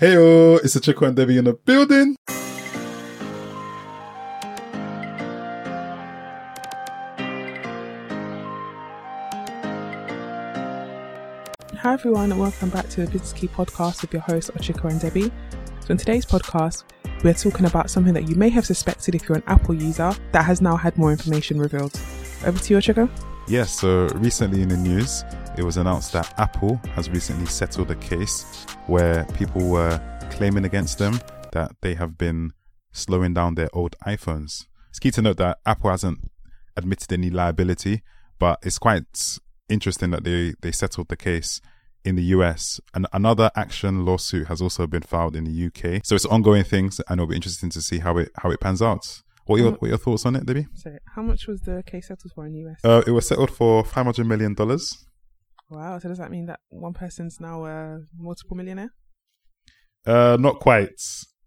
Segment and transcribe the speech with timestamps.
[0.00, 2.16] Heyo, it's Ochiko and Debbie in the building.
[11.76, 14.98] Hi everyone, and welcome back to the Business Key podcast with your hosts Ochiko and
[14.98, 15.30] Debbie.
[15.80, 16.84] So in today's podcast,
[17.22, 20.46] we're talking about something that you may have suspected if you're an Apple user that
[20.46, 22.00] has now had more information revealed.
[22.46, 23.10] Over to you, Ochiko.
[23.48, 25.24] Yes, so recently in the news,
[25.60, 30.00] it was announced that Apple has recently settled a case where people were
[30.30, 31.20] claiming against them
[31.52, 32.52] that they have been
[32.92, 34.64] slowing down their old iPhones.
[34.88, 36.30] It's key to note that Apple hasn't
[36.78, 38.02] admitted any liability,
[38.38, 41.60] but it's quite interesting that they, they settled the case
[42.06, 42.80] in the US.
[42.94, 46.00] And another action lawsuit has also been filed in the UK.
[46.06, 48.80] So it's ongoing things, and it'll be interesting to see how it how it pans
[48.80, 49.20] out.
[49.44, 50.68] What are your, what are your thoughts on it, Debbie?
[50.74, 52.80] So, how much was the case settled for in the US?
[52.84, 55.04] Uh, it was settled for five hundred million dollars.
[55.70, 58.92] Wow, so does that mean that one person's now a multiple millionaire?
[60.06, 61.00] Uh, not quite.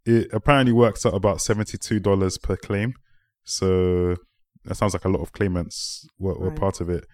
[0.05, 2.93] It apparently works out about seventy-two dollars per claim.
[3.43, 4.15] So
[4.65, 6.59] that sounds like a lot of claimants were, were Right.
[6.59, 7.05] part of it.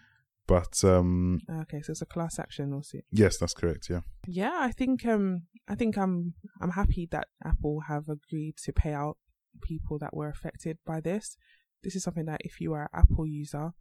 [0.48, 3.06] But um, Okay, so it's a class action lawsuit.
[3.12, 3.88] yes, that's correct.
[3.90, 4.02] Yeah.
[4.28, 8.94] Yeah, I think um I think I'm I'm happy that Apple have agreed to pay
[8.94, 9.18] out
[9.62, 11.38] people that were affected by this.
[11.84, 13.72] This is something that if you are an Apple user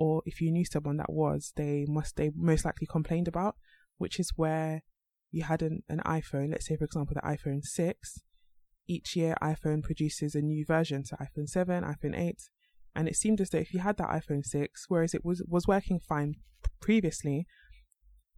[0.00, 3.54] or if you knew someone that was, they must they most likely complained about,
[3.98, 4.82] which is where
[5.30, 8.22] you had an, an iPhone, let's say for example the iPhone six.
[8.88, 12.40] Each year iPhone produces a new version, so iPhone seven, iPhone eight,
[12.96, 15.68] and it seemed as though if you had that iPhone six, whereas it was was
[15.68, 16.34] working fine
[16.80, 17.46] previously,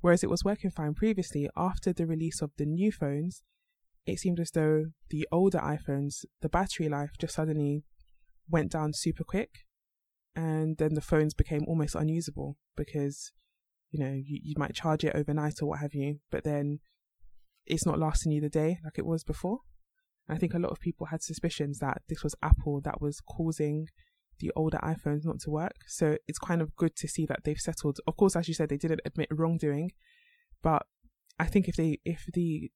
[0.02, 3.42] Whereas it was working fine previously, after the release of the new phones,
[4.04, 7.84] it seemed as though the older iPhones, the battery life just suddenly
[8.50, 9.50] went down super quick.
[10.34, 13.32] And then the phones became almost unusable because,
[13.90, 16.80] you know, you, you might charge it overnight or what have you, but then
[17.66, 19.60] it's not lasting you the day like it was before.
[20.28, 23.88] I think a lot of people had suspicions that this was Apple that was causing
[24.38, 25.76] the older iPhones not to work.
[25.86, 27.98] So it's kind of good to see that they've settled.
[28.06, 29.92] Of course, as you said, they didn't admit wrongdoing,
[30.62, 30.86] but
[31.38, 32.70] I think if they if the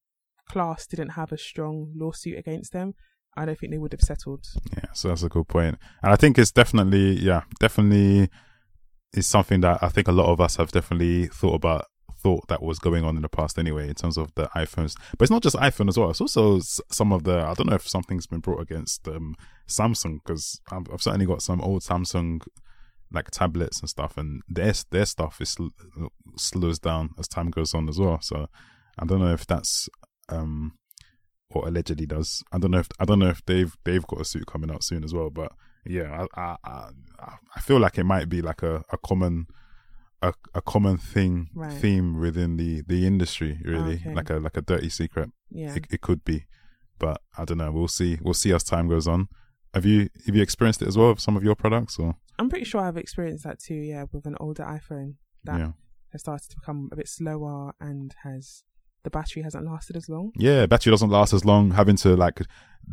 [0.49, 2.93] class didn't have a strong lawsuit against them,
[3.37, 4.45] I don't think they would have settled.
[4.75, 5.77] Yeah, so that's a good point.
[6.03, 8.29] And I think it's definitely, yeah, definitely
[9.13, 11.85] is something that I think a lot of us have definitely thought about,
[12.17, 14.95] thought that was going on in the past anyway, in terms of the iPhones.
[15.11, 16.09] But it's not just iPhone as well.
[16.09, 19.35] It's also some of the, I don't know if something's been brought against um,
[19.67, 22.41] Samsung, because I've, I've certainly got some old Samsung
[23.11, 25.67] like tablets and stuff, and their their stuff is sl-
[26.35, 28.19] slows down as time goes on as well.
[28.21, 28.49] So
[28.99, 29.87] I don't know if that's
[30.27, 30.73] um
[31.49, 32.43] or allegedly does.
[32.51, 34.83] I don't know if I don't know if they've they've got a suit coming out
[34.83, 35.29] soon as well.
[35.29, 35.51] But
[35.85, 39.47] yeah, I I I, I feel like it might be like a, a common
[40.21, 41.71] a, a common thing Right.
[41.71, 44.13] theme within the the industry really Okay.
[44.13, 45.75] like a like a dirty secret Yeah.
[45.75, 46.45] it, it could be
[46.97, 49.27] but i don't know we'll see we'll see as time goes on
[49.75, 52.49] have you have you experienced it as well with some of your products or I'm
[52.49, 55.71] pretty sure I've experienced that too, yeah, with an older iPhone that yeah
[56.11, 58.63] has started to become a bit slower and has
[59.03, 60.31] the battery hasn't lasted as long.
[60.35, 62.41] yeah battery doesn't last as long having to like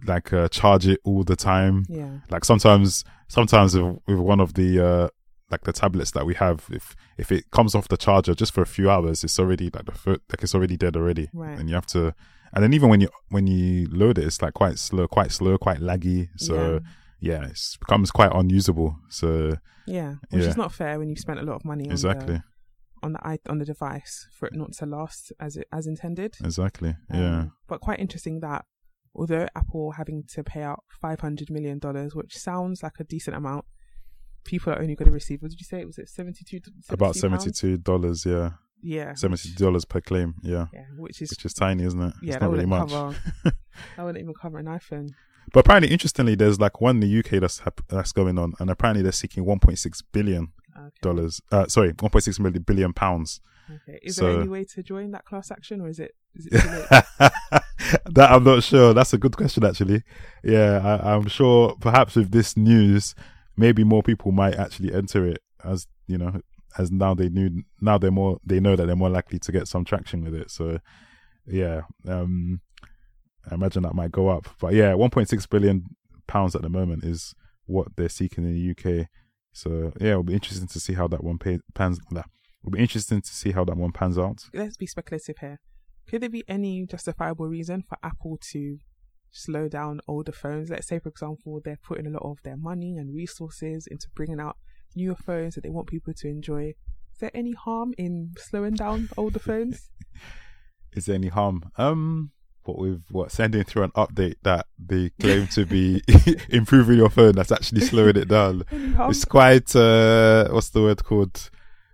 [0.06, 2.18] like uh, charge it all the time Yeah.
[2.30, 5.08] like sometimes sometimes with, with one of the uh
[5.50, 8.62] like the tablets that we have if if it comes off the charger just for
[8.62, 11.58] a few hours it's already like the foot like it's already dead already Right.
[11.58, 12.14] and you have to
[12.52, 15.56] and then even when you when you load it it's like quite slow quite slow
[15.58, 16.80] quite laggy so
[17.20, 20.14] yeah, it becomes quite unusable so Yeah.
[20.30, 20.48] Which Yeah.
[20.50, 22.42] is not fair when you've spent a lot of money on exactly
[23.04, 26.32] on the i- on the device for it not to last as it as intended.
[26.44, 28.62] exactly Um, yeah But quite interesting that
[29.14, 33.36] although Apple having to pay out five hundred million dollars, which sounds like a decent
[33.36, 33.64] amount,
[34.44, 35.40] people are only going to receive.
[35.42, 35.84] What did you say?
[35.84, 36.58] Was it seventy two?
[36.90, 38.50] about 72 dollars yeah
[38.82, 39.14] Yeah.
[39.14, 42.42] 70 dollars per claim yeah Yeah, which is which is tiny isn't it yeah, it's
[42.42, 43.16] not really much cover.
[43.96, 45.08] that wouldn't even cover an iPhone.
[45.52, 48.70] But apparently, interestingly, there's like one in the UK that's hap- that's going on, and
[48.70, 50.88] apparently they're seeking 1.6 billion Okay.
[51.02, 51.40] dollars.
[51.52, 53.40] Uh, sorry, 1.6 million billion pounds.
[53.70, 53.98] Okay.
[54.02, 56.52] Is So- there any way to join that class action, or is it is it
[58.12, 58.92] that I'm not sure.
[58.94, 60.02] That's a good question, actually.
[60.42, 61.76] Yeah, I, I'm sure.
[61.80, 63.14] Perhaps with this news,
[63.56, 66.40] maybe more people might actually enter it, as you know,
[66.76, 67.62] as now they knew.
[67.80, 68.38] Now they're more.
[68.44, 70.50] They know that they're more likely to get some traction with it.
[70.50, 70.78] So,
[71.46, 71.82] yeah.
[72.06, 72.60] Um,
[73.50, 74.48] I imagine that might go up.
[74.58, 75.84] But yeah, 1.6 billion
[76.26, 77.34] pounds at the moment is
[77.66, 78.70] what they're seeking in the
[79.02, 79.06] UK.
[79.54, 81.98] So yeah, it'll be interesting to see how that one pay, pans.
[82.10, 82.26] That
[82.62, 84.44] it'll be interesting to see how that one pans out.
[84.52, 85.60] Let's be speculative here.
[86.08, 88.78] Could there be any justifiable reason for Apple to
[89.30, 90.70] slow down older phones?
[90.70, 94.40] Let's say, for example, they're putting a lot of their money and resources into bringing
[94.40, 94.56] out
[94.96, 96.74] newer phones that they want people to enjoy.
[97.12, 99.90] Is there any harm in slowing down older phones?
[100.92, 101.70] Is there any harm?
[101.76, 102.32] Um,
[102.66, 106.02] what with what sending through an update that they claim to be
[106.48, 108.62] improving your phone that's actually slowing it down.
[108.72, 111.50] It's quite uh what's the word called?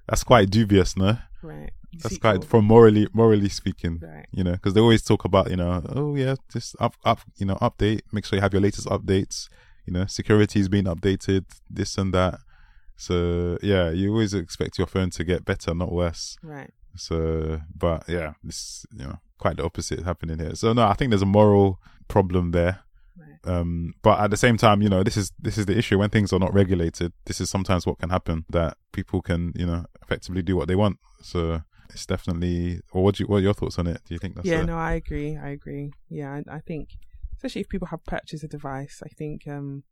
[0.09, 1.19] That's quite dubious, no?
[1.43, 1.71] right.
[2.03, 4.27] That's quite from morally morally speaking, Right.
[4.33, 7.47] you know, because they always talk about you know, oh yeah, just up up, you
[7.47, 8.03] know, update.
[8.13, 9.49] Make sure you have your latest updates.
[9.87, 12.39] You know, security is being updated, this and that.
[12.97, 16.37] So yeah, you always expect your phone to get better, not worse.
[16.43, 16.71] Right.
[16.97, 20.55] So, but yeah, it's you know quite the opposite happening here.
[20.55, 22.81] So no, I think there's a moral problem there.
[23.19, 23.53] Right.
[23.53, 26.11] Um, but at the same time, you know, this is this is the issue when
[26.11, 27.13] things are not regulated.
[27.25, 30.77] This is sometimes what can happen that people can you know effectively do what they
[30.77, 30.99] want.
[31.23, 32.81] So it's definitely.
[32.93, 34.01] Or what do you, what are your thoughts on it?
[34.07, 35.37] Do you think that's yeah, a- no, I agree.
[35.37, 35.93] I agree.
[36.09, 36.91] Yeah, I, I think,
[37.37, 39.83] especially if people have purchased a device, I think, um,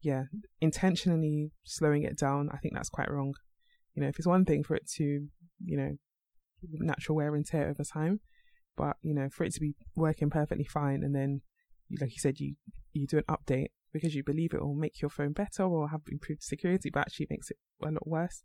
[0.00, 0.24] yeah,
[0.60, 3.34] intentionally slowing it down, I think that's quite wrong.
[3.94, 5.04] You know, if it's one thing for it to,
[5.64, 5.96] you know,
[6.70, 8.20] natural wear and tear over time,
[8.76, 11.42] but you know, for it to be working perfectly fine, and then,
[12.00, 12.54] like you said, you
[12.92, 16.00] you do an update because you believe it will make your phone better or have
[16.10, 18.42] improved security, but actually makes it a lot worse.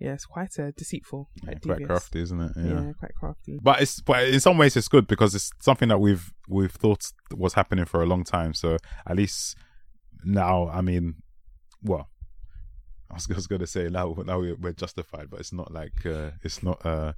[0.00, 2.52] Yeah, it's quite uh, deceitful, yeah, quite crafty, isn't it?
[2.56, 2.92] Yeah.
[2.98, 3.58] quite crafty.
[3.62, 7.12] but it's but in some ways it's good because it's something that we've we've thought
[7.36, 8.54] was happening for a long time.
[8.54, 8.76] So
[9.06, 9.56] at least
[10.24, 11.16] now, I mean,
[11.80, 12.08] well,
[13.10, 15.72] I was, I was going to say now now we're, we're justified, but it's not
[15.72, 17.12] like uh, it's not uh,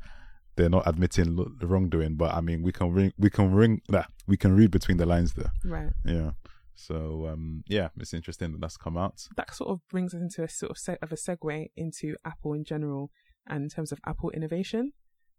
[0.56, 2.16] they're not admitting lo- the wrongdoing.
[2.16, 5.06] But I mean, we can ring we can ring that we can read between the
[5.06, 5.52] lines there.
[5.64, 5.92] Right.
[6.04, 6.32] Yeah.
[6.74, 9.26] So um, yeah, it's interesting that that's come out.
[9.36, 12.52] that sort of brings us into a sort of se- of a segue into Apple
[12.52, 13.10] in general
[13.46, 14.92] and in terms of Apple innovation.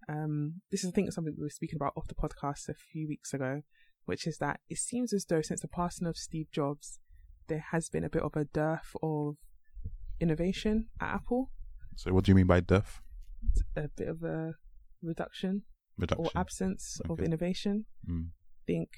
[0.09, 3.07] Um, this is, I think, something we were speaking about off the podcast a few
[3.09, 3.61] weeks ago,
[4.05, 6.99] which is that it seems as though since the passing of Steve Jobs,
[7.49, 9.35] there has been a bit of a dearth of
[10.19, 11.51] innovation at Apple,
[11.95, 13.01] So what do you mean by dearth?
[13.75, 14.53] a bit of a
[15.01, 15.63] reduction
[15.97, 16.25] reduction?
[16.25, 17.85] or absence of innovation.
[18.09, 18.27] Mm.
[18.27, 18.89] I think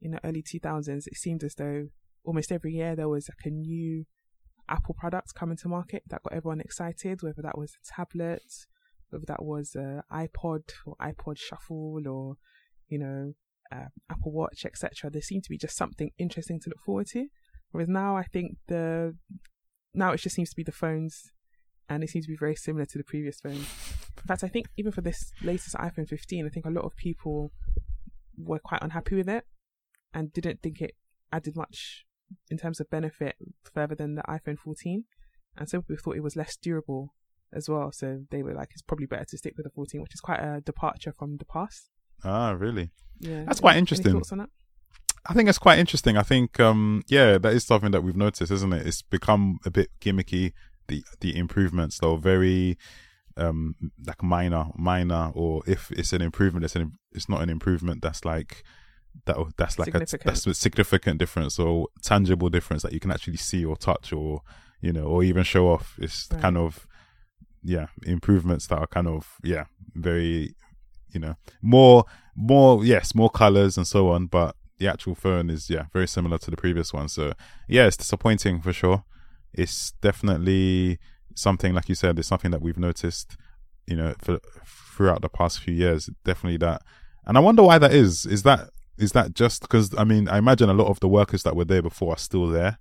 [0.00, 1.88] in the early 2000s, it seemed as though
[2.24, 4.04] almost every year there was like a new
[4.68, 8.42] Apple product coming to market that got everyone excited, whether that was a tablet,
[9.10, 12.36] whether that was a iPod or iPod Shuffle or,
[12.88, 13.32] you know,
[13.72, 15.10] uh, Apple Watch, etc.
[15.10, 17.26] There seemed to be just something interesting to look forward to.
[17.70, 19.14] Whereas now I think the,
[19.94, 21.32] now it just seems to be the phones
[21.88, 23.66] and it seems to be very similar to the previous phones.
[24.22, 26.96] In fact, I think even for this latest iPhone 15, I think a lot of
[26.96, 27.52] people
[28.36, 29.44] were quite unhappy with it
[30.14, 30.94] and didn't think it
[31.32, 32.04] added much
[32.50, 33.36] in terms of benefit
[33.74, 35.04] further than the iPhone 14.
[35.56, 37.14] And some people thought it was less durable
[37.52, 37.90] as well.
[37.92, 40.40] So they were like, it's probably better to stick with the 14, which is quite
[40.40, 41.90] a departure from the past.
[42.24, 42.90] Ah, really?
[43.20, 44.10] Yeah, That's quite interesting.
[44.10, 44.50] Any thoughts on that?
[45.26, 46.16] I think it's quite interesting.
[46.16, 48.86] I think, um, yeah, that is something that we've noticed, isn't it?
[48.86, 50.52] It's become a bit gimmicky.
[50.86, 52.78] The the improvements, though, very
[53.38, 53.74] um
[54.06, 58.02] like minor, minor, or if it's an improvement, it's an it's not an improvement.
[58.02, 58.64] That's like
[59.26, 59.36] that.
[59.56, 60.24] That's like a Significant.
[60.24, 64.42] that's a significant difference or tangible difference that you can actually see or touch or
[64.80, 65.96] you know or even show off.
[65.98, 66.42] It's Right.
[66.42, 66.86] kind of
[67.62, 69.64] yeah improvements that are kind of yeah
[69.94, 70.54] very
[71.12, 72.04] you know more
[72.36, 76.38] more yes more colors and so on but the actual phone is yeah very similar
[76.38, 77.32] to the previous one so
[77.66, 79.02] yeah it's disappointing for sure
[79.52, 80.98] it's definitely
[81.38, 83.36] something like you said it's something that we've noticed
[83.86, 86.82] you know for throughout the past few years definitely that
[87.26, 88.26] and i wonder why that is.
[88.26, 91.44] Is that is that just because i mean i imagine a lot of the workers
[91.44, 92.78] that were there before are still there.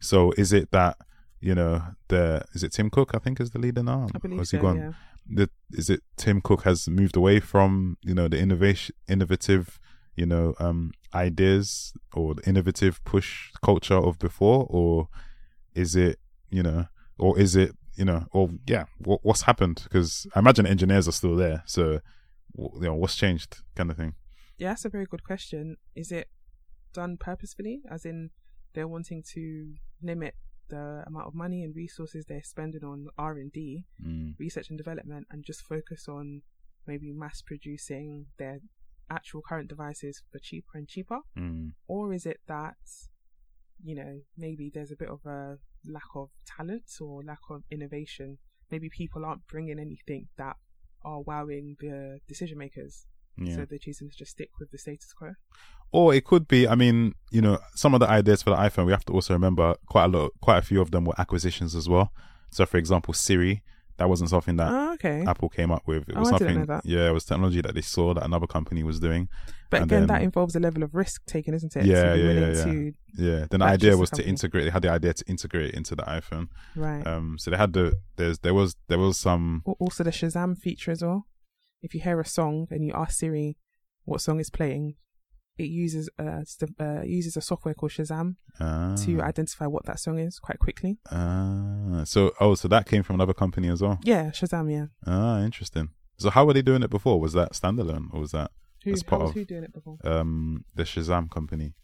[0.00, 0.98] So is it that
[1.40, 4.06] you know the is it tim cook i think is the leader now?
[4.14, 4.76] I believe has he so, gone?
[4.76, 4.92] yeah.
[5.26, 9.80] the is it Tim Cook has moved away from you know the innovation innovative
[10.16, 14.66] you know um ideas or the innovative push culture of before?
[14.68, 15.08] Or
[15.74, 16.18] is it
[16.50, 16.86] you know
[17.18, 21.12] or is it you know or yeah what, what's happened because I imagine engineers are
[21.12, 22.00] still there so
[22.56, 24.14] you know what's changed kind of thing
[24.58, 25.76] Yeah, that's a very good question.
[25.94, 26.28] Is it
[26.92, 28.30] done purposefully, as in
[28.74, 30.34] they're wanting to limit
[30.68, 34.34] the amount of money and resources they're spending on R and D, mm.
[34.38, 36.42] research and development, and just focus on
[36.86, 38.58] maybe mass producing their
[39.10, 41.20] actual current devices for cheaper and cheaper?
[41.38, 41.72] Mm.
[41.86, 42.76] Or is it that,
[43.82, 48.38] you know, maybe there's a bit of a lack of talent or lack of innovation?
[48.70, 50.56] Maybe people aren't bringing anything that
[51.04, 53.06] are wowing the decision makers.
[53.38, 55.34] yeah So they're choosing to just stick with the status quo.
[55.92, 58.84] or it could be i mean you know some of the ideas for the iphone
[58.86, 61.74] we have to also remember quite a lot quite a few of them were acquisitions
[61.80, 62.12] as well
[62.50, 63.62] so for example siri
[63.98, 65.24] that wasn't something that Oh, okay.
[65.26, 66.08] Apple came up with.
[66.08, 68.82] It Oh, was didn't something, yeah, it was technology that they saw that another company
[68.82, 69.28] was doing.
[69.70, 71.84] But and again, then- that involves a level of risk taking, isn't it?
[71.84, 74.64] Yeah, be yeah, yeah, Yeah, then the idea the was to integrate.
[74.64, 76.48] They had the idea to integrate it into the iPhone.
[76.76, 77.06] right.
[77.06, 80.90] Um, so they had the there's there was there was some also the Shazam feature
[80.92, 81.26] as well.
[81.82, 83.56] If you hear a song and you ask Siri
[84.04, 84.94] what song is playing,
[85.58, 86.44] it uses a
[86.80, 88.94] uh, uses a software called Shazam Ah.
[89.04, 90.98] to identify what that song is quite quickly.
[91.10, 92.02] Ah.
[92.04, 93.98] So oh, so that came from another company as well.
[94.04, 94.70] Yeah, Shazam.
[94.70, 94.86] Yeah.
[95.06, 95.90] Ah, interesting.
[96.18, 97.20] So how were they doing it before?
[97.20, 98.50] Was that standalone or was that
[98.84, 99.98] Who, how part was of- who doing it before?
[100.04, 101.74] um the Shazam company?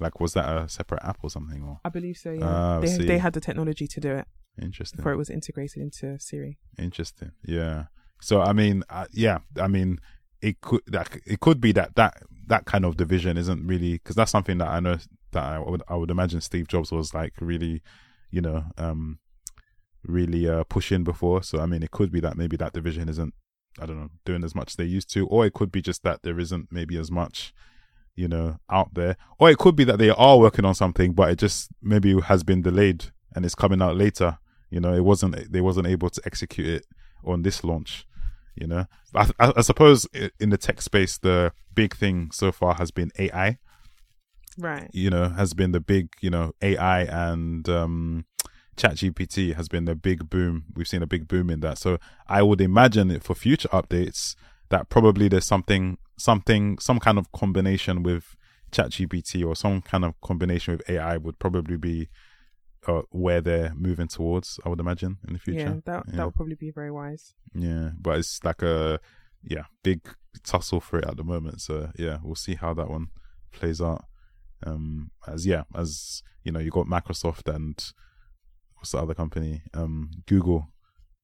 [0.00, 2.32] Like was that a separate app or something or I believe so.
[2.32, 3.04] Yeah, Ah, they see.
[3.06, 4.26] they had the technology to do it
[4.60, 4.96] interesting?
[4.98, 6.58] before it was integrated into Siri.
[6.78, 7.30] Interesting.
[7.44, 7.84] Yeah.
[8.20, 9.98] So I mean, uh, yeah, I mean,
[10.44, 14.14] it could that it could be that that that kind of division isn't really because
[14.14, 14.98] that's something that I know
[15.32, 17.82] that I would I would imagine Steve Jobs was like really,
[18.30, 19.18] you know, um,
[20.04, 21.42] really uh pushing before.
[21.42, 23.32] So I mean, it could be that maybe that division isn't
[23.80, 26.02] I don't know doing as much as they used to, or it could be just
[26.02, 27.54] that there isn't maybe as much.
[28.16, 31.30] You know, out there, or it could be that they are working on something, but
[31.30, 34.38] it just maybe has been delayed and it's coming out later.
[34.70, 36.86] You know, it wasn't they wasn't able to execute it
[37.24, 38.06] on this launch.
[38.54, 40.06] You know, I, I, I suppose
[40.38, 43.58] in the tech space, the big thing so far has been AI.
[44.56, 44.88] Right.
[44.92, 48.26] You know, has been the big you know AI and um,
[48.76, 50.64] ChatGPT has been the big boom.
[50.74, 51.78] We've seen a big boom in that.
[51.78, 54.34] So I would imagine it for future updates
[54.70, 58.36] that probably there's something something some kind of combination with
[58.72, 62.08] ChatGPT or some kind of combination with AI would probably be
[62.86, 64.58] uh, where they're moving towards.
[64.64, 65.60] I would imagine in the future.
[65.60, 66.16] Yeah, that Yeah.
[66.16, 67.34] that would probably be very wise.
[67.54, 69.00] Yeah, but it's like a
[69.42, 70.00] yeah big
[70.42, 71.60] tussle for it at the moment.
[71.60, 73.08] So yeah, we'll see how that one
[73.52, 74.04] plays out.
[74.66, 77.76] Um, as yeah, as you know, you got Microsoft and
[78.76, 79.62] what's the other company?
[79.74, 80.68] Um, Google,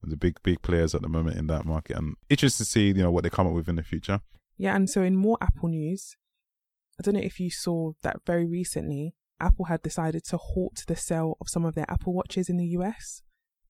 [0.03, 2.95] the big big players at the moment in that market, and interested to see you
[2.95, 4.21] know what they come up with in the future.
[4.59, 6.17] Yeah, and so in more Apple news,
[6.99, 10.97] I don't know if you saw that very recently, Apple had decided to halt the
[10.97, 13.23] sale of some of their Apple Watches in the US.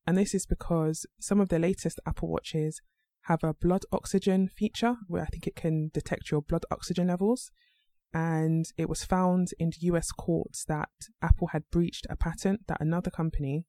[0.07, 2.81] And this is because some of the latest Apple Watches
[3.23, 7.51] have a blood oxygen feature where I think it can detect your blood oxygen levels.
[8.13, 10.89] And it was found in the US courts that
[11.23, 13.67] Apple had breached a patent that another company,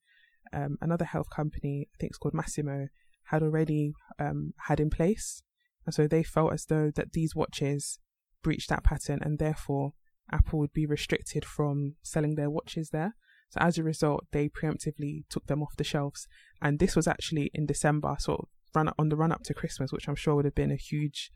[0.52, 2.88] um, another health company, I think it's called Masimo,
[3.26, 5.44] had already um, had in place.
[5.86, 8.00] And so they felt as though that these watches
[8.42, 9.94] breached that patent and therefore
[10.32, 13.16] Apple would be restricted from selling their watches there.
[13.50, 16.28] So as a result, they preemptively took them off the shelves.
[16.62, 19.92] And this was actually in December, sort of run on the run up to Christmas,
[19.92, 21.32] which I'm sure would have been a huge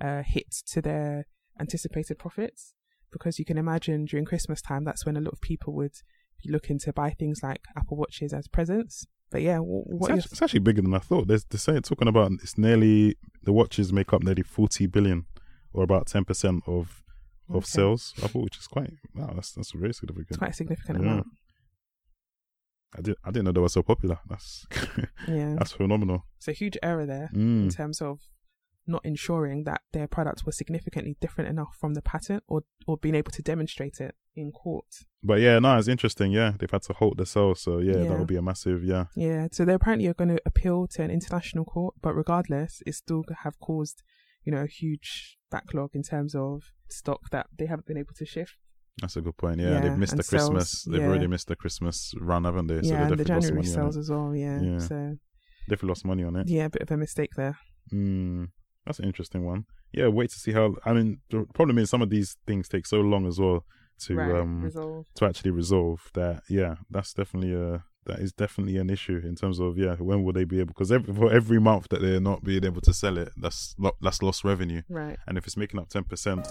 [0.00, 1.26] uh, hit to their
[1.60, 2.74] anticipated profits.
[3.12, 5.94] Because you can imagine during Christmas time, that's when a lot of people would
[6.42, 9.06] be looking to buy things like Apple Watches as presents.
[9.30, 11.28] But yeah, wh- It's, actually, it's actually bigger than I thought.
[11.28, 15.26] There's they're saying talking about it's nearly the watches make up nearly forty billion,
[15.72, 17.02] or about ten percent of
[17.50, 17.66] of Okay.
[17.66, 18.14] sales.
[18.22, 19.32] I thought, which is quite wow.
[19.34, 20.28] That's that's very significant.
[20.30, 21.10] it's quite a significant Yeah.
[21.12, 21.26] amount.
[22.96, 24.18] I didn't I didn't know they were so popular.
[24.28, 24.66] That's
[25.28, 25.54] Yeah.
[25.58, 26.24] that's phenomenal.
[26.38, 27.74] It's a huge error there in Mm.
[27.76, 28.20] terms of
[28.86, 33.14] not ensuring that their product was significantly different enough from the patent or, or being
[33.14, 34.86] able to demonstrate it in court.
[35.22, 36.32] But yeah, no, it's interesting.
[36.32, 38.08] Yeah, they've had to halt the sale, so yeah, Yeah.
[38.08, 39.04] that would be a massive yeah.
[39.14, 42.94] Yeah, so they apparently are going to appeal to an international court, but regardless, it
[42.94, 44.02] still have caused,
[44.44, 48.24] you know, a huge backlog in terms of stock that they haven't been able to
[48.24, 48.56] shift.
[49.00, 49.60] That's a good point.
[49.60, 50.70] Yeah, Yeah, they've missed and the Christmas.
[50.82, 51.06] sales, They've yeah.
[51.08, 52.82] already missed the Christmas run, haven't they?
[52.82, 54.34] So yeah, they and the lost January sales as well.
[54.34, 54.78] Yeah, Yeah.
[54.78, 55.16] so
[55.68, 56.48] Definitely lost money on it.
[56.48, 57.56] yeah, a bit of a mistake there.
[57.92, 58.48] Mm,
[58.84, 59.64] that's an interesting one.
[59.92, 60.74] Yeah, wait to see how.
[60.84, 63.64] I mean, the problem is some of these things take so long as well
[64.06, 65.06] to right, um resolve.
[65.16, 66.00] to actually resolve.
[66.14, 70.22] That yeah, that's definitely a that is definitely an issue in terms of yeah, when
[70.22, 70.68] will they be able?
[70.68, 73.96] Because every, for every month that they're not being able to sell it, that's lo-
[74.00, 74.82] that's lost revenue.
[74.88, 75.16] Right.
[75.26, 76.46] And if it's making up ten percent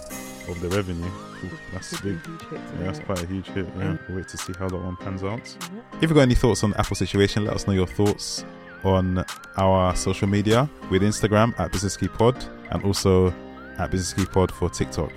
[0.48, 1.10] of the revenue,
[1.44, 2.26] ooh, that's a big.
[2.26, 3.66] huge hit Yeah, that's quite a huge hit.
[3.78, 5.56] Yeah, we'll wait to see how that one pans out.
[5.94, 8.44] If you've got any thoughts on the Apple situation, let us know your thoughts
[8.84, 9.24] on
[9.56, 13.34] our social media with Instagram at Business Key Pod and also
[13.78, 15.12] at Business Key Pod for TikTok.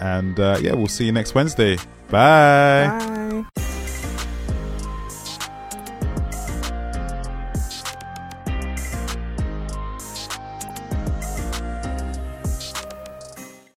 [0.00, 1.76] And uh, yeah, we'll see you next Wednesday.
[2.08, 2.88] Bye.
[2.88, 3.21] Bye.